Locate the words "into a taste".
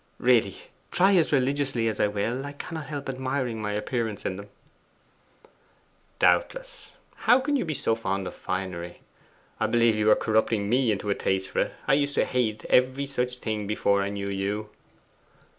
10.91-11.49